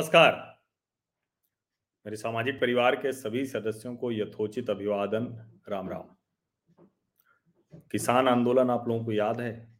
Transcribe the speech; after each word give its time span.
नमस्कार। 0.00 0.60
मेरे 2.06 2.16
सामाजिक 2.16 2.60
परिवार 2.60 2.96
के 2.96 3.12
सभी 3.12 3.46
सदस्यों 3.46 3.96
को 3.96 4.12
यथोचित 4.12 4.70
अभिवादन। 4.70 5.52
राम 5.68 5.88
राम। 5.88 6.02
किसान 7.90 8.28
आंदोलन 8.28 8.70
आप 8.70 8.88
लोगों 8.88 9.04
को 9.04 9.12
याद 9.12 9.40
है? 9.40 9.78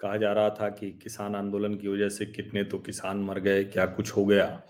कहा 0.00 0.16
जा 0.16 0.32
रहा 0.32 0.50
था 0.50 0.68
कि 0.68 0.92
किसान 0.92 1.34
आंदोलन 1.34 1.74
की 1.74 1.88
वजह 1.88 2.08
से 2.08 2.26
कितने 2.26 2.64
तो 2.64 2.78
किसान 2.78 3.18
मर 3.18 3.38
गए, 3.38 3.64
क्या 3.64 3.86
कुछ 3.86 4.10
हो 4.16 4.26
गया? 4.26 4.62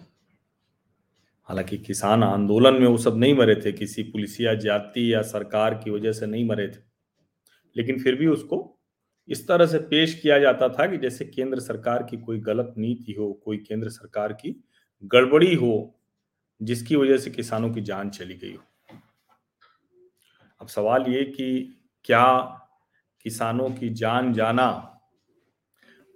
हालाँकि 1.43 1.79
किसान 1.79 2.23
आंदोलन 2.23 2.75
में 2.75 2.87
वो 2.87 2.99
सब 2.99 3.17
नहीं 3.17 3.35
मरे 3.35 3.63
थे, 3.65 3.73
किसी 3.73 4.03
पुलिसिया 4.03 4.55
जाति 4.55 5.15
या 5.15 5.23
सरकार 5.23 5.75
की 5.75 5.91
वजह 5.91 6.13
से 6.13 6.27
नहीं 6.27 6.49
मरे 6.49 6.69
थे। 6.69 6.81
लेकिन 7.77 8.03
फिर 8.03 8.15
भी 8.15 8.27
उसको 8.27 8.76
इस 9.29 9.49
तरह 9.49 9.67
से 9.67 9.79
पेश 9.79 10.21
किया 10.21 10.39
जाता 10.39 10.69
था 10.69 10.87
कि 10.87 10.99
जैसे 10.99 11.25
केंद्र 11.25 11.61
सरकार 11.61 12.03
की 12.03 12.17
कोई 12.17 12.41
गलत 12.41 12.75
नीति 12.79 13.13
हो, 13.13 13.33
कोई 13.33 13.59
केंद्र 13.59 13.89
सरकार 13.89 14.33
की 14.33 14.65
गड़बड़ी 15.05 15.55
हो, 15.55 16.01
जिसकी 16.63 16.97
वजह 16.97 17.17
से 17.17 17.31
किसानों 17.31 17.71
की 17.71 17.81
जान 17.81 18.11
चली 18.11 18.35
गई 18.35 18.55
हो। 18.55 18.63
अब 20.61 20.69
सवाल 20.69 21.05
ये 21.09 21.25
कि 21.25 21.79
क्या 22.05 22.39
किसानों 23.23 23.71
की 23.71 23.89
जान 23.89 24.33
जाना, 24.33 25.01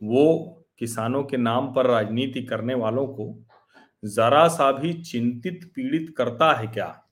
वो 0.02 0.56
किसानों 0.78 1.24
के 1.24 1.36
नाम 1.36 1.74
पर 1.74 1.86
राजनीति 1.86 2.42
करने 2.42 2.74
वालों 2.74 3.06
को 3.06 3.47
जरा 4.05 4.48
सा 4.48 4.72
भी 4.72 4.92
चिंतित 5.02 5.72
पीड़ित 5.74 6.14
करता 6.16 6.52
है 6.52 6.66
क्या? 6.66 7.05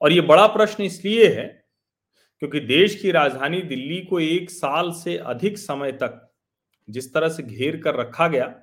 और 0.00 0.12
ये 0.12 0.20
बड़ा 0.20 0.46
प्रश्न 0.46 0.82
इसलिए 0.82 1.34
है 1.34 1.61
क्योंकि 2.42 2.60
देश 2.60 3.02
की 3.02 3.10
राजधानी 3.10 3.62
दिल्ली 3.62 4.00
को 4.00 4.20
एक 4.20 4.50
साल 4.50 4.92
से 4.92 5.16
अधिक 5.16 5.58
समय 5.58 5.92
तक 5.92 6.32
जिस 6.90 7.14
तरह 7.14 7.28
से 7.28 7.42
घेर 7.42 7.80
कर 7.80 7.94
रखा 7.94 8.28
गया 8.28 8.60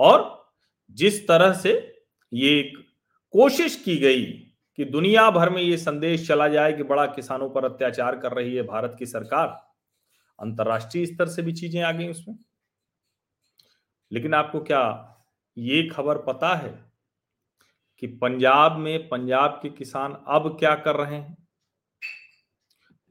और 0.00 0.48
जिस 0.90 1.28
तरह 1.28 1.52
से 1.52 2.02
ये 2.32 2.60
एक 2.60 2.88
कोशिश 3.30 3.76
की 3.76 3.96
गई 3.96 4.22
कि 4.76 4.84
दुनिया 4.84 5.30
भर 5.30 5.50
में 5.50 5.62
ये 5.62 5.76
संदेश 5.76 6.28
चला 6.28 6.48
जाए 6.48 6.72
कि 6.72 6.82
बड़ा 6.82 7.06
किसानों 7.06 7.50
पर 7.50 7.64
अत्याचार 7.64 8.18
कर 8.18 8.32
रही 8.32 8.56
है 8.56 8.62
भारत 8.62 8.96
की 8.98 9.06
सरकार, 9.06 9.74
अंतर्राष्ट्रीय 10.40 11.06
स्तर 11.06 11.28
से 11.28 11.42
भी 11.42 11.52
चीज़ें 11.52 11.82
आ 11.82 11.92
गई 11.92 12.08
उसमें। 12.08 12.38
लेकिन 14.12 14.34
आपको 14.34 14.60
क्या 14.60 15.14
ये 15.58 15.88
खबर 15.88 16.18
पता 16.18 16.54
है 16.54 16.92
कि 17.98 18.06
पंजाब 18.06 18.76
में, 18.76 19.08
पंजाब 19.08 19.60
के 19.62 19.68
किसान 19.68 20.24
अब 20.28 20.56
क्या 20.58 20.74
कर 20.74 20.96
रहे 20.96 21.16
हैं? 21.16 21.39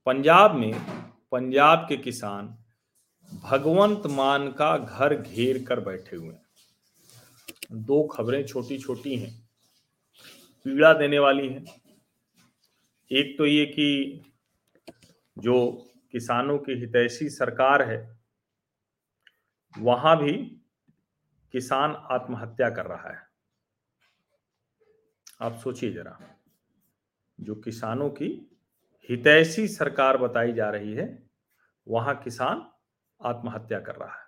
पंजाब 0.10 0.56
में 0.56 0.74
पंजाब 1.32 1.86
के 1.90 1.98
किसान 1.98 2.48
भगवंत 3.44 4.06
मान 4.08 4.52
का 4.52 4.78
घर 4.78 5.16
घेर 5.22 5.66
कर 5.66 5.80
बैठे 5.80 6.16
हुए 6.16 6.34
हैं। 6.34 6.46
दो 7.72 8.08
खबरें 8.08 8.46
छोटी 8.46 8.80
छोटी 8.80 9.16
हैं, 9.16 9.50
पीड़ा 10.66 10.94
देने 10.94 11.20
वाली 11.20 11.50
हैं। 11.50 11.64
एक 13.12 13.38
तो 13.38 13.46
ये 13.46 13.66
कि 13.66 14.22
जो 15.38 15.86
किसानों 16.12 16.58
की 16.58 16.74
हितैषी 16.74 17.30
सरकार 17.30 17.82
है, 17.82 18.20
वहाँ 19.80 20.24
भी 20.24 20.34
किसान 21.54 21.96
आत्महत्या 22.12 22.70
कर 22.70 22.86
रहा 22.86 23.10
है। 23.10 23.28
आप 25.42 25.60
सोचिए 25.60 25.94
जरा, 25.94 26.20
जो 27.40 27.56
किसानों 27.56 28.10
की 28.10 28.49
हितैषी 29.10 29.68
सरकार 29.68 30.18
बताई 30.18 30.54
जा 30.54 30.70
रही 30.70 30.94
है, 30.94 31.08
वहाँ 31.88 32.16
किसान 32.16 32.66
आत्महत्या 33.22 33.80
कर 33.80 33.96
रहा 33.96 34.14
है। 34.14 34.28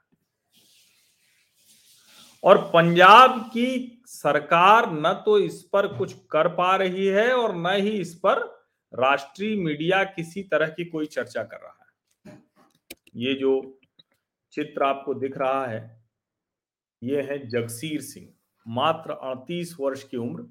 और 2.44 2.58
पंजाब 2.74 3.40
की 3.48 4.04
सरकार 4.06 4.92
न 4.92 5.14
तो 5.26 5.38
इस 5.40 5.62
पर 5.64 5.88
कुछ 5.88 6.14
कर 6.31 6.48
पा 6.48 6.76
रही 6.76 7.06
है 7.06 7.31
और 7.34 7.56
न 7.56 7.76
ही 7.76 7.90
इस 7.92 8.14
पर 8.16 8.40
राष्ट्रीय 8.94 9.56
मीडिया 9.56 10.04
किसी 10.04 10.44
तरह 10.44 10.70
की 10.70 10.86
कोई 10.86 11.06
चर्चा 11.06 11.44
कर 11.44 11.58
रहा 11.58 11.86
है। 12.26 12.38
ये 13.16 13.34
जो 13.34 13.80
चित्र 14.54 14.84
आपको 14.84 15.14
दिख 15.14 15.38
रहा 15.38 15.66
है, 15.66 16.02
ये 17.02 17.22
है 17.22 17.38
जगसीर 17.50 18.02
सिंह, 18.02 18.28
मात्र 18.66 19.12
अड़तीस 19.12 19.76
वर्ष 19.80 20.04
की 20.04 20.18
उम्र, 20.18 20.46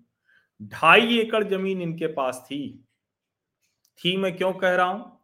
ढाई 0.60 1.18
एकड़ 1.18 1.42
ज़मीन 1.44 1.82
इनके 1.82 2.06
पास 2.06 2.42
थी। 2.46 2.62
थी 4.00 4.16
मैं 4.16 4.36
क्यों 4.36 4.52
कह 4.52 4.74
रहा 4.74 4.86
हूँ? 4.86 5.18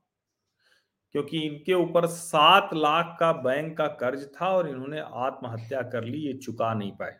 क्योंकि 1.14 1.38
इनके 1.38 1.74
ऊपर 1.74 2.06
सात 2.06 2.70
लाख 2.74 3.16
का 3.20 3.32
बैंक 3.32 3.76
का 3.78 3.86
कर्ज 3.86 4.26
था 4.32 4.48
और 4.48 4.68
इन्होंने 4.68 5.00
आत्महत्या 5.00 5.82
कर 5.82 6.04
ली, 6.04 6.18
ये 6.18 6.32
चुका 6.32 6.72
नहीं 6.74 6.92
पाए। 6.92 7.16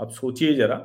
अब 0.00 0.10
सोचिए 0.10 0.54
जरा, 0.54 0.78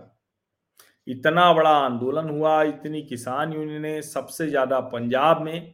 इतना 1.07 1.51
बड़ा 1.53 1.69
आंदोलन 1.69 2.29
हुआ, 2.29 2.61
इतनी 2.63 3.01
किसान 3.01 3.53
यूनियन 3.53 4.01
सबसे 4.01 4.47
ज़्यादा 4.49 4.79
पंजाब 4.79 5.41
में, 5.41 5.73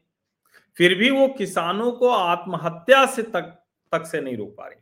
फिर 0.77 0.95
भी 0.95 1.09
वो 1.09 1.27
किसानों 1.27 1.91
को 1.91 2.09
आत्महत्या 2.09 3.05
से 3.05 3.23
तक 3.23 3.51
तक 3.91 4.05
से 4.05 4.21
नहीं 4.21 4.37
रोक 4.37 4.55
पा 4.57 4.67
रही। 4.67 4.79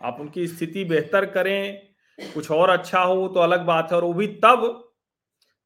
आप 0.00 0.20
उनकी 0.20 0.46
स्थिति 0.46 0.84
बेहतर 0.84 1.26
करें, 1.26 1.88
कुछ 2.18 2.50
और 2.50 2.70
अच्छा 2.70 3.00
हो 3.00 3.26
तो 3.28 3.40
अलग 3.40 3.64
बात 3.66 3.90
है, 3.90 3.96
और 3.96 4.04
वो 4.04 4.12
भी 4.12 4.26
तब 4.44 4.89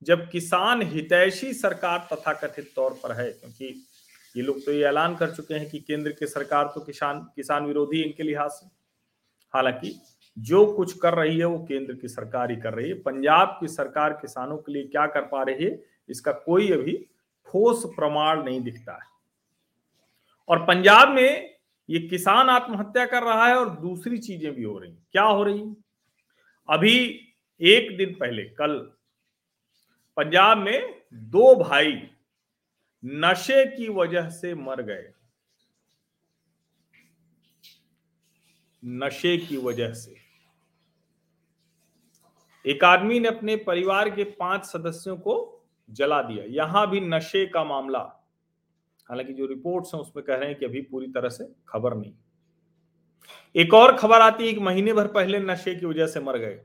जब 0.07 0.29
किसान 0.31 0.83
हितैषी 0.85 1.53
सरकार 1.55 2.09
तथा 2.13 2.33
कथित 2.35 2.73
तौर 2.77 2.99
पर 3.03 3.13
है, 3.13 3.31
क्योंकि 3.31 3.67
ये 4.35 4.43
लोग 4.43 4.65
तो 4.65 4.73
ये 4.73 4.85
ऐलान 4.85 5.15
कर 5.17 5.31
चुके 5.31 5.55
हैं 5.55 5.69
कि 5.71 5.79
केंद्र 5.81 6.11
की 6.11 6.27
सरकार 6.27 6.71
तो 6.75 6.81
किसान 6.81 7.21
किसान 7.37 7.67
विरोधी 7.67 8.03
इनके 8.03 8.23
लिहाज 8.23 8.51
से। 8.51 8.67
हालाँकि 9.55 9.95
जो 10.37 10.65
कुछ 10.67 10.93
कर 10.99 11.15
रही 11.15 11.39
है 11.39 11.45
वो 11.45 11.59
केंद्र 11.65 11.95
की 11.95 12.09
सरकार 12.09 12.51
ही 12.51 12.57
कर 12.57 12.75
रही 12.75 12.89
है। 12.89 12.95
पंजाब 13.01 13.57
की 13.61 13.69
सरकार 13.69 14.13
किसानों 14.13 14.57
के 14.57 14.73
लिए 14.73 14.85
क्या 14.85 15.07
कर 15.07 15.23
पा 15.23 15.43
रही 15.43 15.65
है, 15.65 15.79
इसका 16.09 16.33
कोई 16.33 16.71
अभी 16.73 16.97
ठोस 17.49 17.85
प्रमाण 17.97 18.43
नहीं 18.45 18.61
दिखता 18.63 18.93
है। 18.93 19.13
और 20.49 20.65
पंजाब 20.65 21.09
में 21.11 21.55
ये 21.89 21.99
किसान 22.01 22.49
आत्महत्या 22.51 23.05
कर 23.07 23.23
रहा 23.23 23.47
है 23.47 23.55
और 23.57 23.71
दूसरी 23.71 24.19
चीज़ें 24.19 24.53
भी 24.55 24.63
हो 24.63 24.79
रही 24.79 24.91
क्या 25.13 25.23
हो 25.23 25.43
रही 25.45 25.63
अभी 26.69 26.97
एक 27.61 27.97
दिन 27.99 28.15
पहले, 28.15 28.43
कल 28.43 28.79
पंजाब 30.17 30.59
में 30.59 31.03
दो 31.15 31.55
भाई 31.55 32.11
नशे 33.05 33.77
की 33.77 33.89
वजह 33.89 34.29
से 34.29 34.55
मर 34.55 34.83
गए। 34.83 35.13
नशे 38.85 39.39
की 39.39 39.57
वजह 39.57 39.93
से। 39.93 40.17
एक 42.67 42.85
आदमी 42.85 43.21
ने 43.21 43.29
अपने 43.29 43.57
परिवार 43.57 44.11
के 44.11 44.25
पाँच 44.25 44.65
सदस्यों 44.65 45.17
को 45.17 45.65
जला 45.91 46.23
दिया। 46.23 46.45
यहाँ 46.45 46.91
भी 46.91 47.01
नशे 47.01 47.47
का 47.47 47.65
मामला। 47.65 47.99
हालाँकि 49.09 49.33
जो 49.33 49.47
रिपोर्ट्स 49.47 49.95
हैं 49.95 50.01
उसमें 50.01 50.25
कह 50.25 50.37
रहे 50.37 50.49
हैं 50.49 50.59
कि 50.59 50.65
अभी 50.65 50.81
पूरी 50.81 51.07
तरह 51.07 51.29
से 51.29 51.53
खबर 51.69 51.95
नहीं। 51.95 52.15
एक 53.57 53.75
और 53.75 53.97
खबर 53.97 54.21
आती 54.21 54.45
है 54.45 54.51
एक 54.51 54.59
महीने 54.59 54.93
भर 54.93 55.07
पहले 55.07 55.39
नशे 55.39 55.75
की 55.75 55.87
वजह 55.87 56.07
से 56.07 56.21
मर 56.21 56.39
गए। 56.39 56.61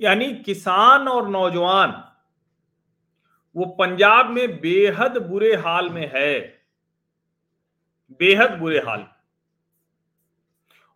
यानी 0.00 0.34
किसान 0.34 1.08
और 1.08 1.28
नौजवान, 1.28 2.04
वो 3.56 3.66
पंजाब 3.66 4.30
में 4.30 4.60
बेहद 4.60 5.16
बुरे 5.22 5.56
हाल 5.56 5.90
में 5.90 6.12
है। 6.14 6.40
बेहद 8.10 8.58
बुरे 8.58 8.78
हाल। 8.78 9.06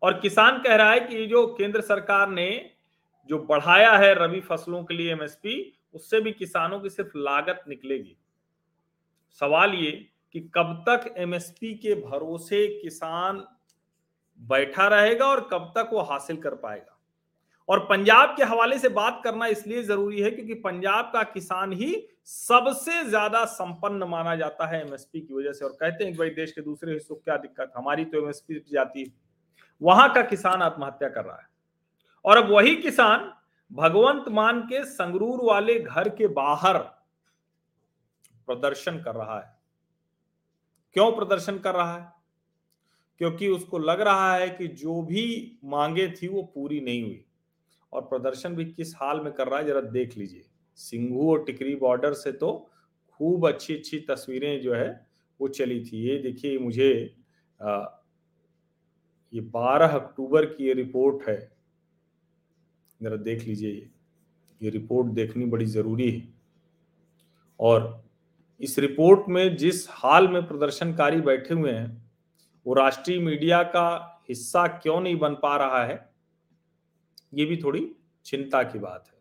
और 0.02 0.20
किसान 0.20 0.58
कह 0.58 0.74
रहा 0.74 0.90
है 0.90 1.00
कि 1.00 1.16
ये 1.16 1.26
जो 1.26 1.46
केंद्र 1.46 1.80
सरकार 1.80 2.28
ने 2.28 2.70
जो 3.26 3.38
बढ़ाया 3.38 3.92
है 3.92 4.14
रबी 4.14 4.40
फ़सलों 4.40 4.84
के 4.84 4.94
लिए 4.94 5.12
एमएसपी 5.12 5.78
उससे 5.94 6.20
भी 6.20 6.32
किसानों 6.32 6.80
की 6.80 6.90
सिर्फ़ 6.90 7.18
लागत 7.18 7.64
निकलेगी। 7.68 8.16
सवाल 9.30 9.74
ये 9.74 9.90
कि 10.32 10.40
कब 10.40 10.84
तक 10.88 11.14
एमएसपी 11.16 11.74
के 11.74 11.94
भरोसे 11.94 12.80
किसान 12.82 13.44
बैठा 14.40 14.88
रहेगा 14.88 15.26
और 15.26 15.48
कब 15.52 15.72
तक 15.78 15.90
वो 15.92 16.00
हासिल 16.00 16.36
कर 16.36 16.54
पाएगा? 16.54 16.99
और 17.70 17.78
पंजाब 17.80 18.34
के 18.36 18.44
हवाले 18.44 18.78
से 18.78 18.88
बात 18.90 19.20
करना 19.24 19.46
इसलिए 19.46 19.82
ज़रूरी 19.82 20.20
है 20.20 20.30
क्योंकि 20.30 20.54
पंजाब 20.60 21.10
का 21.12 21.22
किसान 21.24 21.72
ही 21.72 21.94
सबसे 22.26 23.04
ज़्यादा 23.04 23.44
संपन्न 23.46 24.04
माना 24.08 24.34
जाता 24.36 24.66
है 24.66 24.80
एमएसपी 24.80 25.20
की 25.20 25.34
वजह 25.34 25.52
से। 25.52 25.64
और 25.64 25.72
कहते 25.72 26.04
हैं 26.04 26.12
कि 26.12 26.18
भाई 26.18 26.30
देश 26.30 26.52
के 26.52 26.62
दूसरे 26.62 26.92
हिस्सों 26.92 27.14
क्या 27.14 27.36
दिक्कत? 27.36 27.72
हमारी 27.76 28.04
तो 28.04 28.18
एमएसपी 28.18 28.62
जाती 28.72 29.00
है। 29.00 29.12
वहाँ 29.82 30.12
का 30.14 30.22
किसान 30.22 30.62
आत्महत्या 30.62 31.08
कर 31.08 31.24
रहा 31.24 31.36
है। 31.36 31.48
और 32.24 32.36
अब 32.36 32.50
वही 32.50 32.74
किसान 32.76 33.30
भगवंत 33.70 34.28
मान 34.30 34.60
के 34.62 34.84
संगरूर 34.84 35.44
वाले 35.44 35.78
घर 35.78 36.08
के 36.08 36.26
बाहर 36.28 36.78
प्रदर्शन 38.48 38.98
कर 38.98 39.14
रहा 39.14 39.38
है। 39.38 39.58
क्यों 40.96 41.10
प्रदर्शन 41.12 41.58
कर 41.58 41.74
रहा 41.74 41.96
है? 41.96 42.12
क्योंकि 43.20 43.48
उसको 43.48 43.78
लग 43.78 44.00
रहा 44.00 44.34
है 44.34 44.48
कि 44.50 44.66
जो 44.68 45.02
भी 45.02 45.58
मांगे 45.64 46.08
थी 46.12 46.28
वो 46.28 46.42
पूरी 46.54 46.80
नहीं 46.80 47.02
हुई। 47.02 47.24
और 47.92 48.02
प्रदर्शन 48.02 48.54
भी 48.54 48.64
किस 48.64 48.94
हाल 48.96 49.20
में 49.20 49.32
कर 49.32 49.48
रहा 49.48 49.58
है 49.58 49.66
जरा 49.66 49.80
देख 49.80 50.16
लीजिए। 50.18 50.44
सिंघू 50.74 51.30
और 51.32 51.44
टिकरी 51.44 51.74
बॉर्डर 51.74 52.12
से 52.12 52.32
तो 52.32 52.70
खूब 53.08 53.48
अच्छी 53.48 53.76
अच्छी 53.76 53.98
तस्वीरें 53.98 54.60
जो 54.60 54.74
है 54.74 55.06
वो 55.40 55.48
चली 55.48 55.84
थी। 55.84 55.96
ये 55.96 56.18
देखिए 56.18 56.58
मुझे 56.58 57.14
आ, 57.62 57.84
ये 59.34 59.40
12 59.40 59.88
अक्टूबर 59.88 60.44
की 60.44 60.66
ये 60.66 60.72
रिपोर्ट 60.72 61.28
है। 61.28 61.52
जरा 63.02 63.16
देख 63.16 63.42
लीजिए 63.42 63.70
ये 63.70 63.90
ये 64.62 64.70
रिपोर्ट 64.70 65.08
देखनी 65.08 65.44
बड़ी 65.44 65.66
ज़रूरी 65.66 66.10
है। 66.10 66.28
और 67.60 68.04
इस 68.60 68.78
रिपोर्ट 68.78 69.28
में 69.28 69.56
जिस 69.56 69.86
हाल 69.90 70.28
में 70.28 70.46
प्रदर्शनकारी 70.46 71.20
बैठे 71.20 71.54
हुए 71.54 71.70
हैं 71.70 72.10
वो 72.66 72.74
राष्ट्रीय 72.74 73.18
मीडिया 73.18 73.62
का 73.62 74.22
हिस्सा 74.28 74.66
क्यों 74.66 75.00
नहीं 75.00 75.18
बन 75.18 75.34
पा 75.34 75.56
रहा 75.56 75.84
है? 75.84 76.09
ये 77.34 77.44
भी 77.44 77.56
थोड़ी 77.56 77.96
चिंता 78.24 78.62
की 78.62 78.78
बात 78.78 79.04
है। 79.06 79.20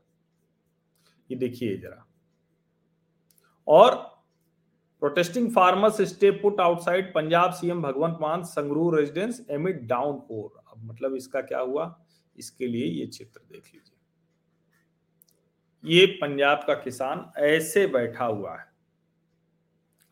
ये 1.31 1.37
देखिए 1.37 1.77
जरा। 1.77 2.05
और 3.67 3.95
protesting 4.99 5.51
farmers 5.51 6.01
stay 6.01 6.31
put 6.31 6.59
outside 6.59 7.13
Punjab 7.13 7.51
CM 7.51 7.81
Bhagwant 7.81 8.17
Mann 8.21 8.43
Sangrur 8.43 8.99
residence 8.99 9.47
एमिड 9.49 9.87
downpour 9.87 10.71
अब 10.71 10.85
मतलब 10.85 11.15
इसका 11.15 11.41
क्या 11.41 11.59
हुआ? 11.59 12.05
इसके 12.37 12.67
लिए 12.67 12.85
ये 12.85 13.07
चित्र 13.07 13.41
देख 13.51 13.63
लीजिए। 13.73 13.95
ये 15.83 16.05
पंजाब 16.05 16.63
का 16.67 16.73
किसान 16.73 17.31
ऐसे 17.37 17.87
बैठा 17.87 18.25
हुआ 18.25 18.57
है। 18.57 18.65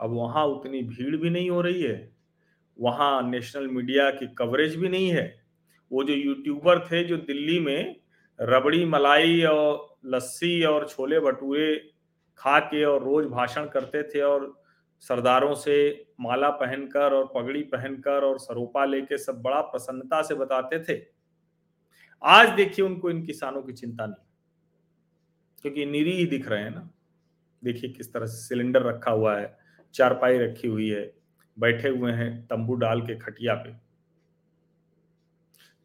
अब 0.02 0.10
वहाँ 0.10 0.46
उतनी 0.46 0.82
भीड़ 0.82 1.16
भी 1.18 1.30
नहीं 1.30 1.50
हो 1.50 1.62
रही 1.62 1.82
है। 1.82 2.16
वहाँ 2.80 3.30
नेशनल 3.30 3.68
मीडिया 3.68 4.12
की 4.12 4.28
कवरेज 4.28 4.76
भी 4.76 4.90
नहीं 4.90 5.10
है। 5.10 5.47
वो 5.92 6.04
जो 6.04 6.14
यूट्यूबर 6.14 6.80
थे 6.82 7.04
जो 7.04 7.18
दिल्ली 7.18 7.60
में 7.60 7.96
रबड़ी, 8.40 8.84
मलाई 8.86 9.42
और 9.44 9.98
लस्सी 10.06 10.64
और 10.66 10.88
छोले 10.88 11.20
भटूरे 11.20 11.76
खा 12.40 12.60
के 12.62 12.84
और 12.86 13.04
रोज 13.04 13.26
भाषण 13.28 13.66
करते 13.68 14.04
थे 14.06 14.22
और 14.22 14.54
सरदारों 15.04 15.54
से 15.56 15.76
माला 16.20 16.50
पहनकर 16.52 17.14
और 17.14 17.32
पगड़ी 17.36 17.62
पहनकर 17.66 18.24
और 18.24 18.40
सरोपा 18.40 18.86
लेके 18.86 19.18
सब 19.18 19.42
बड़ा 19.42 19.62
प्रसन्नता 19.64 20.22
से 20.22 20.36
बताते 20.36 20.80
थे। 20.84 21.02
आज 22.24 22.50
देखिए 22.50 22.86
उनको 22.86 23.10
इन 23.10 23.26
किसानों 23.26 23.62
की 23.62 23.74
चिंता 23.74 24.06
नहीं, 24.06 24.26
क्योंकि 25.64 25.86
निरी 25.86 26.12
ही 26.12 26.26
दिख 26.28 26.48
रहे 26.50 26.64
हैं 26.64 26.72
ना। 26.72 26.90
देखिए 27.64 27.90
किस 27.90 28.14
तरह 28.14 28.26
से 28.26 28.38
सिलेंडर 28.38 28.84
रखा 28.84 29.12
हुआ 29.12 29.38
है, 29.38 29.58
चारपाई 29.96 30.38
रखी 30.38 30.68
हुई 30.68 30.90
है, 30.90 31.12
बैठे 31.58 31.90
हुए 31.90 32.12
हैं 32.12 32.32
तंबू 32.48 32.76
डाल 32.76 33.02
के 33.02 33.16
खटिया 33.18 33.56
पे। 33.56 33.72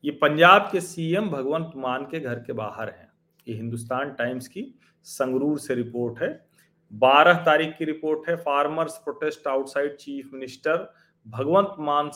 ये 0.04 0.10
पंजाब 0.10 0.68
के 0.72 0.80
सीएम 0.80 1.28
भगवंत 1.30 1.72
मान 1.76 2.04
के 2.04 2.20
घर 2.20 2.38
के 2.38 2.52
बाहर 2.52 2.88
हैं। 2.88 3.12
ये 3.48 3.54
हिंदुस्तान 3.54 4.12
टाइम्स 4.12 4.48
की 4.48 4.74
संगरूर 5.02 5.58
से 5.58 5.74
रिपोर्ट 5.74 6.22
है। 6.22 6.46
12 6.92 7.34
तारीख 7.34 7.76
की 7.78 7.84
रिपोर्ट 7.84 8.28
है। 8.28 8.36
Farmers 8.36 8.96
protest 8.96 9.46
outside 9.46 9.96
chief 9.96 10.30
minister 10.32 10.94
Bhagwant 11.26 11.76
Mann 11.78 12.10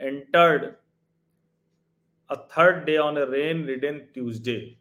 entered 0.00 0.64
a 2.30 2.34
third 2.34 2.84
day 2.84 2.96
on 2.96 3.16
a 3.16 3.26
rain 3.26 3.64
ridden 3.66 4.00
Tuesday 4.14 4.78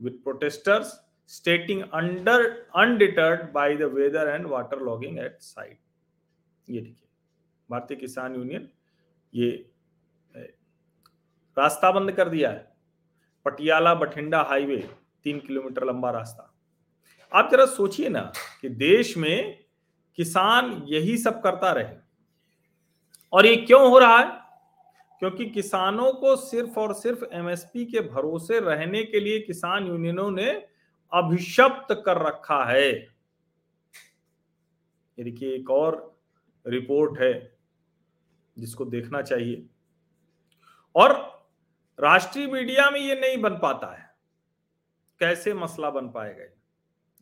with 0.00 0.22
protesters 0.24 1.00
stating 1.26 1.82
under 1.92 2.38
undeterred 2.74 3.52
by 3.52 3.76
the 3.76 3.88
weather 3.88 4.24
and 4.30 4.46
water 4.46 4.78
logging 4.80 5.18
at 5.18 5.42
site. 5.42 5.78
ये 6.70 6.80
देखिए, 6.80 7.08
भारतीय 7.70 7.96
Kisan 7.96 8.34
union, 8.34 8.68
ये 9.34 9.70
रास्ता 11.58 11.92
बंद 11.92 12.12
कर 12.12 12.28
दिया 12.28 12.50
है। 12.50 12.76
पटियाला 13.44 13.94
बठिंडा 13.94 14.42
हाईवे, 14.42 14.90
तीन 15.24 15.38
किलोमीटर 15.38 15.84
लंबा 15.84 16.10
रास्ता। 16.10 16.54
आप 17.32 17.48
जरा 17.52 17.66
सोचिए 17.66 18.08
ना 18.08 18.32
कि 18.60 18.68
देश 18.68 19.16
में 19.16 19.64
किसान 20.16 20.82
यही 20.86 21.18
सब 21.18 21.42
करता 21.42 21.72
रहे। 21.72 21.96
और 23.32 23.46
ये 23.46 23.56
क्यों 23.56 23.90
हो 23.90 23.98
रहा 23.98 24.18
है? 24.18 24.48
क्योंकि 25.18 25.50
किसानों 25.50 26.12
को 26.12 26.36
सिर्फ़ 26.36 26.80
और 26.80 26.94
सिर्फ़ 26.94 27.24
एमएसपी 27.32 27.84
के 27.84 28.00
भरोसे 28.00 28.60
रहने 28.60 29.04
के 29.04 29.20
लिए 29.20 29.40
किसान 29.40 29.86
यूनियनों 29.86 30.30
ने 30.30 30.66
अभिशप्त 31.12 32.02
कर 32.06 32.26
रखा 32.26 32.64
है। 32.64 32.92
देखिए, 35.20 35.54
एक 35.54 35.70
और 35.70 36.20
रिपोर्ट 36.66 37.20
है 37.20 37.58
जिसको 38.58 38.84
देखना 38.84 39.22
चाहिए। 39.22 39.66
और 40.96 41.37
राष्ट्रीय 41.98 42.46
मीडिया 42.46 42.90
में 42.90 43.00
ये 43.00 43.14
नहीं 43.20 43.40
बन 43.42 43.56
पाता 43.58 43.86
है। 43.92 44.06
कैसे 45.20 45.54
मसला 45.54 45.90
बन 45.90 46.08
पाएगा 46.08 46.44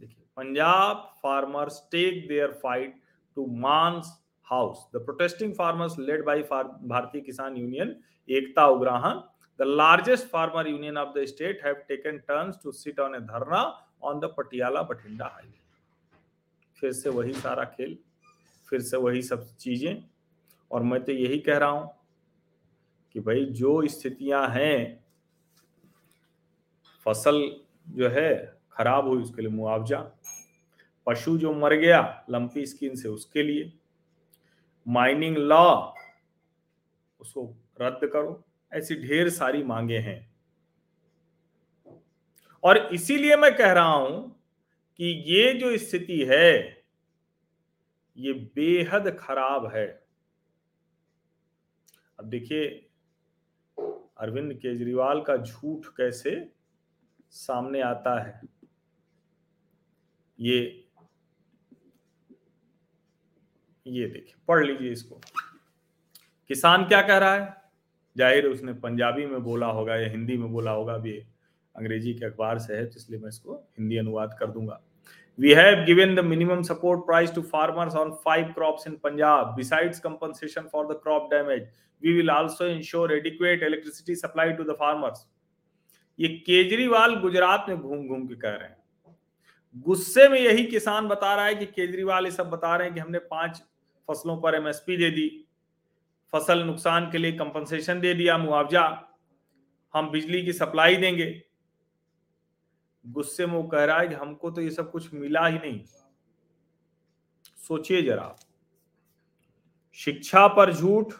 देखिए, 0.00 0.24
Punjab 0.36 0.96
farmers 1.22 1.80
take 1.92 2.26
their 2.28 2.52
fight 2.62 3.00
to 3.36 3.46
Mann's 3.58 4.12
house 4.46 4.86
the 4.94 5.04
protesting 5.04 5.54
farmers 5.54 5.98
led 5.98 6.24
by 6.24 6.42
Bharatiya 6.42 7.20
Kisan 7.20 7.56
Union 7.56 7.96
Ekta 8.28 8.66
Ugrahan 8.68 9.22
the 9.60 9.66
largest 9.66 10.26
farmer 10.28 10.68
union 10.68 10.98
of 10.98 11.18
the 11.18 11.24
state 11.26 11.64
have 11.64 11.74
taken 11.88 12.18
turns 12.28 12.56
to 12.62 12.72
sit 12.74 13.00
on 13.00 13.14
a 13.14 13.20
dharna 13.22 13.62
on 14.02 14.20
the 14.20 14.34
Patiala 14.36 14.82
Bathinda 14.82 15.26
highway 15.26 15.64
फिर 16.78 16.92
से 16.92 17.08
वही 17.10 17.32
सारा 17.34 17.64
खेल, 17.66 17.96
फिर 18.68 18.80
से 18.80 18.96
वही 18.96 19.22
सब 19.22 19.46
चीज़ें, 19.56 20.02
और 20.70 20.82
मैं 20.82 21.02
तो 21.04 21.12
यही 21.12 21.38
कह 21.40 21.58
रहा 21.58 21.68
हूँ 21.70 21.90
कि 23.12 23.20
भाई 23.20 23.44
जो 23.44 23.86
स्थितियाँ 23.88 24.48
हैं, 24.48 25.04
फ़सल 27.06 27.60
जो 27.88 28.08
है 28.08 28.58
खराब 28.72 29.08
हुई 29.08 29.22
उसके 29.22 29.42
लिए 29.42 29.50
मुआवजा, 29.50 29.98
पशु 31.06 31.38
जो 31.38 31.52
मर 31.52 31.74
गया 31.74 32.26
लंपी 32.30 32.66
स्किन 32.66 32.96
से 32.96 33.08
उसके 33.08 33.42
लिए, 33.42 33.72
माइनिंग 34.88 35.36
लॉ 35.36 35.92
उसको 37.20 37.54
रद्द 37.80 38.06
करो, 38.06 38.44
ऐसी 38.72 38.94
ढेर 38.94 39.30
सारी 39.30 39.62
मांगे 39.62 39.98
हैं। 39.98 40.34
और 42.64 42.78
इसीलिए 42.78 43.36
मैं 43.36 43.56
कह 43.56 43.72
रहा 43.72 43.92
हूँ 43.92 44.42
कि 44.96 45.04
ये 45.04 45.52
जो 45.54 45.78
स्थिति 45.78 46.24
है, 46.24 46.84
ये 48.16 48.32
बेहद 48.32 49.16
खराब 49.20 49.66
है। 49.66 49.86
अब 52.18 52.24
देखिए 52.24 52.85
अरविंद 53.78 54.52
केजरीवाल 54.54 55.20
का 55.20 55.36
झूठ 55.36 55.86
कैसे 55.96 56.32
सामने 57.32 57.80
आता 57.82 58.18
है? 58.20 58.40
ये 60.38 60.58
ये 63.86 64.06
देखिए, 64.06 64.34
पढ़ 64.48 64.64
लीजिए 64.64 64.92
इसको। 64.92 65.20
किसान 66.50 66.84
क्या 66.84 67.00
कह 67.02 67.18
रहा 67.18 67.34
है? 67.34 67.54
ज़ाहिर 68.16 68.46
उसने 68.46 68.72
पंजाबी 68.74 69.26
में 69.26 69.42
बोला 69.42 69.66
होगा 69.68 69.96
या 69.96 70.08
हिंदी 70.08 70.36
में 70.36 70.50
बोला 70.52 70.70
होगा, 70.70 70.94
अभी 70.94 71.12
अंग्रेज़ी 71.74 72.14
के 72.14 72.24
अखबार 72.26 72.58
से 72.58 72.76
है 72.76 72.84
तो 72.86 72.96
इसलिए 72.96 73.20
मैं 73.20 73.28
इसको 73.28 73.54
हिंदी 73.78 73.96
अनुवाद 73.96 74.36
कर 74.38 74.50
दूँगा। 74.50 74.80
We 75.38 75.50
have 75.50 75.86
given 75.86 76.14
the 76.14 76.22
minimum 76.22 76.64
support 76.64 77.04
price 77.06 77.30
to 77.32 77.42
farmers 77.42 77.94
on 77.94 78.16
five 78.24 78.54
crops 78.54 78.86
in 78.86 78.98
Punjab. 78.98 79.54
Besides 79.56 80.00
compensation 80.00 80.68
for 80.68 80.86
the 80.86 80.94
crop 80.94 81.30
damage, 81.30 81.64
we 82.02 82.16
will 82.16 82.30
also 82.30 82.68
ensure 82.68 83.14
adequate 83.14 83.62
electricity 83.62 84.14
supply 84.14 84.52
to 84.52 84.64
the 84.64 84.74
farmers. 84.74 85.26
ये 86.18 86.28
केजरीवाल 86.46 87.14
गुजरात 87.20 87.66
में 87.68 87.80
घूम 87.80 88.06
घूम 88.08 88.26
के 88.26 88.34
कह 88.34 88.50
रहे 88.50 88.68
हैं 88.68 88.76
गुस्से 89.86 90.28
में 90.28 90.38
यही 90.40 90.62
किसान 90.64 91.08
बता 91.08 91.34
रहा 91.34 91.46
है 91.46 91.54
कि 91.54 91.66
केजरीवाल 91.66 92.24
ये 92.24 92.30
सब 92.30 92.50
बता 92.50 92.74
रहे 92.76 92.86
हैं 92.86 92.94
कि 92.94 93.00
हमने 93.00 93.18
पाँच 93.32 93.58
फ़सलों 94.08 94.36
पर 94.42 94.54
एमएसपी 94.54 94.96
दे 94.96 95.10
दी 95.10 95.28
फ़सल 96.32 96.62
नुकसान 96.64 97.10
के 97.12 97.18
लिए 97.18 97.32
कंपनसेशन 97.32 98.00
दे 98.00 98.14
दिया 98.14 98.38
मुआवजा 98.38 98.84
हम 99.94 100.10
बिजली 100.10 100.42
की 100.44 100.52
सप्लाई 100.52 100.96
देंगे 100.96 101.28
गुस्से 103.06 103.46
में 103.46 103.54
वो 103.54 103.62
कह 103.62 103.84
रहा 103.84 103.98
है 103.98 104.08
कि 104.08 104.14
हमको 104.14 104.50
तो 104.50 104.60
ये 104.60 104.70
सब 104.70 104.90
कुछ 104.90 105.14
मिला 105.14 105.46
ही 105.46 105.58
नहीं। 105.58 105.80
सोचिए 107.68 108.02
जरा। 108.02 108.36
शिक्षा 109.94 110.48
पर 110.48 110.72
झूठ, 110.74 111.12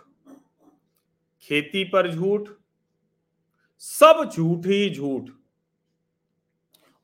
खेती 1.42 1.84
पर 1.84 2.12
झूठ, 2.12 2.48
सब 3.78 4.30
झूठ 4.34 4.66
ही 4.66 4.90
झूठ। 4.90 5.30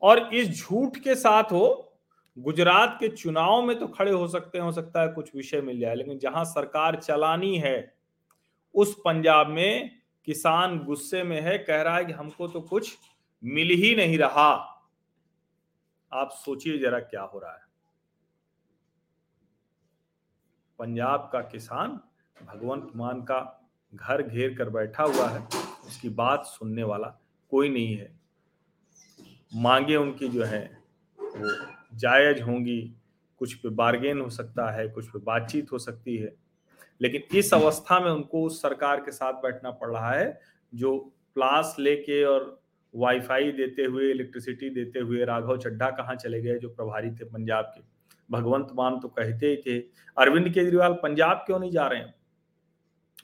और 0.03 0.35
इस 0.35 0.49
झूठ 0.49 0.97
के 0.97 1.15
साथ 1.15 1.45
हो, 1.45 1.99
गुजरात 2.39 2.97
के 3.01 3.09
चुनाव 3.09 3.63
में 3.63 3.79
तो 3.79 3.87
खड़े 3.87 4.13
हो 4.13 4.29
सकते 4.29 4.59
हैं, 4.59 4.65
हो 4.65 4.73
सकता 4.73 5.03
है 5.03 5.09
कुछ 5.09 5.37
विषय 5.37 5.61
मिल 5.61 5.81
जाए, 5.81 5.95
लेकिन 5.95 6.19
जहाँ 6.19 6.45
सरकार 6.45 6.97
चलानी 6.97 7.59
है, 7.59 7.95
उस 8.75 8.95
पंजाब 9.05 9.47
में 9.47 9.99
किसान 10.25 10.79
गुस्से 10.79 11.23
में 11.23 11.41
है, 11.41 11.59
कह 11.59 11.83
रहा 11.83 11.97
है 11.97 12.05
कि 12.05 12.13
हमको 12.13 12.49
तो 12.49 12.61
कुछ 12.61 12.99
मिल 13.45 13.69
ही 13.69 13.95
नहीं 13.95 14.19
रहा। 14.19 14.72
आप 16.15 16.31
सोचिए 16.31 16.79
जरा 16.79 16.99
क्या 16.99 17.23
हो 17.23 17.39
रहा 17.39 17.53
है। 17.53 17.63
पंजाब 20.79 21.31
का 21.33 21.41
किसान 21.41 22.01
भगवंत 22.47 22.93
मान 22.97 23.23
का 23.23 23.71
घर 23.95 24.23
घेर 24.23 24.59
कर 24.59 24.71
बैठा 24.71 25.03
हुआ 25.03 25.29
है, 25.29 25.49
उसकी 25.87 26.09
बात 26.09 26.45
सुनने 26.47 26.83
वाला 26.83 27.21
कोई 27.51 27.69
नहीं 27.69 27.97
है। 27.97 28.21
मांगे 29.55 29.97
उनकी 29.97 30.29
जो 30.29 30.45
है, 30.45 30.79
वो 31.21 31.67
जायज़ 31.95 32.43
होंगी, 32.43 32.95
कुछ 33.39 33.55
पे 33.55 33.69
बार्गेन 33.69 34.21
हो 34.21 34.31
सकता 34.31 34.71
है, 34.71 34.89
कुछ 34.89 35.09
पे 35.09 35.19
बातचीत 35.19 35.73
हो 35.73 35.79
सकती 35.79 36.17
है। 36.17 36.37
लेकिन 37.01 37.39
इस 37.39 37.55
अवस्था 37.55 38.01
में 38.01 38.11
उनको 38.11 38.45
उस 38.45 38.63
सरकार 38.63 39.01
के 39.01 39.11
साथ 39.11 39.33
बैठना 39.33 39.71
पड़ 39.71 39.91
रहा 39.91 40.11
है, 40.11 40.41
जो 40.75 41.13
प्लास 41.35 41.77
लेके 41.79 42.25
और 42.25 42.62
वाईफाई 42.95 43.53
देते 43.53 43.85
हुए 43.85 44.11
इलेक्ट्रिसिटी 44.11 44.71
देते 44.71 44.99
हुए, 44.99 45.25
राघव 45.25 45.59
चड्ढा 45.59 45.91
कहाँ 45.91 46.15
चले 46.15 46.41
गए 46.43 46.59
जो 46.59 46.69
प्रभारी 46.69 47.11
थे 47.11 47.25
पंजाब 47.25 47.73
के? 47.75 47.83
भगवंत 48.31 48.69
मान 48.75 48.99
तो 49.01 49.09
कहते 49.09 49.47
ही 49.47 49.57
थे, 49.57 49.79
अरविंद 50.17 50.49
केजरीवाल 50.49 50.93
पंजाब 50.93 51.43
क्यों 51.47 51.59
नहीं 51.59 51.71
जा 51.71 51.87
रहे 51.87 51.99
हैं? 51.99 52.15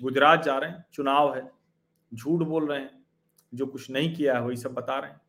गुजरात 0.02 0.44
जा 0.44 0.56
रहे 0.58 0.70
हैं, 0.70 0.84
चुनाव 0.92 1.34
है, 1.34 1.50
झूठ 2.12 2.42
बोल 2.42 2.68
रहे 2.68 2.80
हैं, 2.80 3.04
जो 3.52 3.66
कुछ 3.66 3.90
नहीं 3.90 4.14
किया 4.14 4.34
है 4.34 4.42
वही 4.42 4.56
सब 4.56 4.74
बता 4.74 4.98
रहे 4.98 5.10
हैं। 5.10 5.20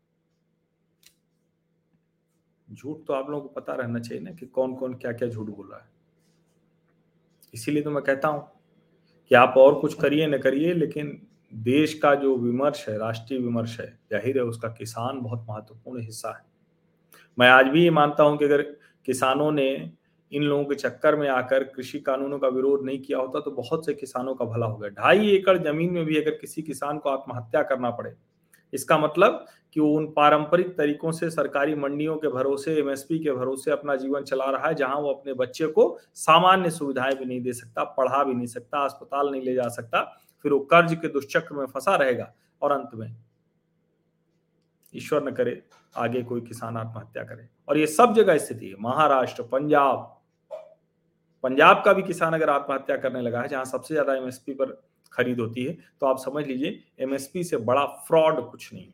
झूठ 2.67 3.05
तो 3.08 3.13
आप 3.13 3.29
लोगों 3.29 3.41
को 3.41 3.50
पता 3.50 3.74
रहना 3.74 4.00
चाहिए 4.00 4.24
ना 4.24 4.31
कि 4.31 4.46
कौन 4.46 4.75
कौन 4.75 4.93
क्या 4.93 5.12
क्या 5.12 5.27
झूठ 5.27 5.48
बोल 5.48 5.69
रहा 5.69 5.79
है। 5.79 5.89
इसीलिए 7.53 7.84
तो 7.84 7.91
मैं 7.91 8.03
कहता 8.03 8.27
हूँ 8.27 8.48
कि 9.31 9.36
आप 9.36 9.53
और 9.58 9.79
कुछ 9.79 9.93
करिए 9.93 10.27
ना 10.27 10.38
करिए, 10.38 10.74
लेकिन 10.74 11.27
देश 11.51 11.94
का 11.94 12.13
जो 12.15 12.36
विमर्श 12.38 12.88
है, 12.89 12.98
राष्ट्रीय 12.98 13.39
विमर्श 13.39 13.79
है, 13.79 13.88
ज़ाहिर 14.12 14.38
है 14.38 14.44
उसका 14.44 14.68
किसान 14.70 15.20
बहुत 15.22 15.46
महत्वपूर्ण 15.50 16.01
हिस्सा 16.01 16.29
है। 16.29 16.44
मैं 17.38 17.50
आज 17.50 17.68
भी 17.68 17.84
ये 17.84 17.89
मानता 17.91 18.24
हूँ 18.24 18.38
कि 18.38 18.46
अगर 18.46 18.62
किसानों 19.08 19.51
ने 19.51 19.70
इन 20.32 20.44
लोगों 20.44 20.63
के 20.65 20.75
चक्कर 20.75 21.15
में 21.15 21.27
आकर 21.29 21.63
कृषि 21.65 22.00
कानूनों 22.00 22.39
का 22.39 22.48
विरोध 22.48 22.86
नहीं 22.86 23.00
किया 23.00 23.18
होता 23.18 23.39
तो 23.39 23.51
बहुत 23.51 23.86
से 23.86 23.94
किसानों 23.94 24.36
का 24.36 24.46
भला 24.46 24.65
हो 24.65 24.77
गया। 24.77 24.89
ढाई 24.91 25.29
एकड़ 25.29 25.58
ज़मीन 25.60 25.94
में 25.94 26.03
भी 26.06 26.18
अगर 26.18 26.32
किसी 26.32 26.62
किसान 26.62 26.98
को 26.98 27.10
आत्महत्या 27.10 27.62
करना 27.63 27.89
पड़े, 27.91 28.13
इसका 28.74 28.98
मतलब 28.98 29.46
कि 29.75 29.79
वो 29.79 29.89
उन 29.94 30.06
पारंपरिक 30.08 30.68
तरीकों 30.77 31.12
से 31.12 31.29
सरकारी 31.29 31.75
मंडियों 31.75 32.15
के 32.18 32.27
भरोसे 32.29 32.75
एमएसपी 32.79 33.20
के 33.20 33.32
भरोसे 33.32 33.72
अपना 33.72 33.96
जीवन 33.96 34.24
चला 34.24 34.50
रहा 34.51 34.68
है, 34.68 34.75
जहाँ 34.75 34.96
वो 34.96 35.13
अपने 35.13 35.34
बच्चे 35.36 35.68
को 35.68 35.98
सामान्य 36.15 36.70
सुविधाएँ 36.72 37.15
भी 37.15 37.25
नहीं 37.25 37.41
दे 37.41 37.53
सकता, 37.53 37.84
पढ़ा 37.84 38.24
भी 38.24 38.34
नहीं 38.34 38.48
सकता, 38.48 38.84
अस्पताल 38.86 39.32
नहीं 39.32 39.41
ले 39.41 39.53
जा 39.53 39.68
सकता 39.70 40.01
फिर 40.46 40.51
वो 40.51 40.60
कर्ज 40.72 40.93
के 40.96 41.08
दुष्चक्र 41.10 41.55
में 41.55 41.65
फंसा 41.67 41.96
रहेगा 41.96 42.31
और 42.62 42.72
अंत 42.72 42.89
में 42.93 43.15
ईश्वर 44.93 45.24
न 45.24 45.31
करे, 45.31 45.62
आगे 45.96 46.22
कोई 46.24 46.41
किसान 46.41 46.77
आत्महत्या 46.77 47.24
करे। 47.24 47.48
और 47.67 47.77
ये 47.77 47.88
सब 47.88 48.13
जगह 48.13 48.38
स्थिति 48.38 48.67
है। 48.67 48.75
महाराष्ट्र, 48.79 49.43
पंजाब। 49.46 50.15
पंजाब 51.43 51.81
का 51.86 51.93
भी 51.93 52.03
किसान 52.03 52.34
अगर 52.34 52.50
आत्महत्या 52.50 52.98
करने 52.98 53.22
लगा 53.22 53.41
है, 53.41 53.48
जहाँ 53.48 53.65
सबसे 53.65 53.93
ज़्यादा 53.93 54.15
एमएसपी 54.15 54.53
पर 54.53 54.81
खरीद 55.13 55.39
होती 55.39 55.63
है 55.65 55.77
तो 56.01 56.05
आप 56.05 56.17
समझ 56.19 56.46
लीजिए 56.48 56.84
एमएसपी 57.00 57.43
से 57.43 57.58
बड़ा 57.60 57.86
फ्रॉड 58.08 58.50
कुछ 58.51 58.74
नहीं 58.74 58.86
है। 58.86 58.93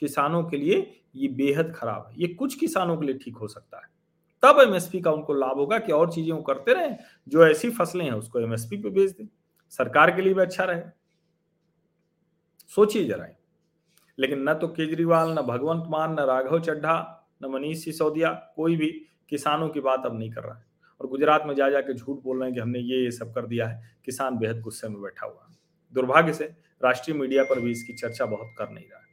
किसानों 0.00 0.42
के 0.44 0.56
लिए 0.56 1.02
ये 1.16 1.28
बेहद 1.30 1.72
खराब 1.76 2.06
है। 2.08 2.20
ये 2.20 2.28
कुछ 2.28 2.54
किसानों 2.54 2.96
के 2.96 3.06
लिए 3.06 3.18
ठीक 3.18 3.36
हो 3.36 3.48
सकता 3.48 3.76
है। 3.76 3.88
तब 4.42 4.60
एमएसपी 4.60 5.00
का 5.00 5.12
उनको 5.12 5.34
लाभ 5.34 5.56
होगा 5.56 5.78
कि 5.78 5.92
और 5.92 6.12
चीज़ें 6.12 6.32
वो 6.32 6.40
करते 6.42 6.74
रहे। 6.74 6.90
जो 7.26 7.46
ऐसी 7.46 7.70
फ़सलें 7.70 8.04
हैं, 8.04 8.12
उसको 8.12 8.40
एमएसपी 8.40 8.76
पे 8.76 8.90
भेज 8.90 9.10
दें। 9.10 9.26
सरकार 9.70 10.16
के 10.16 10.22
लिए 10.22 10.34
भी 10.34 10.42
अच्छा 10.42 10.64
रहे। 10.64 10.82
सोचिए 12.68 13.04
जरा। 13.04 13.26
लेकिन 14.18 14.48
न 14.48 14.54
तो 14.54 14.68
केजरीवाल, 14.68 15.32
न 15.32 15.42
भगवंत 15.42 15.84
मान, 15.88 16.12
न 16.12 16.20
राघव 16.20 16.60
चड्ढा, 16.60 17.28
न 17.42 17.46
मनीष 17.46 17.84
सिसोदिया, 17.84 18.52
कोई 18.56 18.76
भी 18.76 19.06
किसानों 19.28 19.68
की 19.68 19.80
बात 19.80 20.06
अब 20.06 20.18
नहीं 20.18 20.30
कर 20.30 20.42
रहा 20.42 20.54
है। 20.54 20.64
और 21.00 21.06
गुजरात 21.06 21.42
में 21.46 21.54
जा 21.54 21.70
जाके 21.70 21.94
झूठ 21.94 22.22
बोल 22.22 22.38
रहे 22.38 22.48
हैं 22.48 22.54
कि 22.54 22.60
हमने 22.60 22.78
ये 22.78 23.04
ये 23.04 23.10
सब 23.10 23.34
कर 23.34 23.46
दिया 23.46 23.68
है। 23.68 23.98
किसान 24.04 24.38
बेहद 24.38 24.60
गुस्से 24.60 24.88
में 24.88 25.02
बैठा 25.02 25.26
हुआ 25.26 25.46
है। 25.50 25.56
दुर्भाग्य 25.94 26.32
से 26.32 26.44
राष्ट्रीय 26.84 27.16
मीडिया 27.16 27.44
पर 27.44 27.60
भी 27.60 27.70
इसकी 27.70 27.92
चर्चा 27.92 28.26
बहुत 28.26 28.54
कर 28.58 28.68
नहीं 28.70 28.84
रहा 28.84 29.00
है। 29.00 29.09